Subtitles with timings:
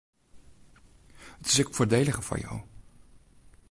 [1.41, 2.55] It is ek foardeliger foar jo.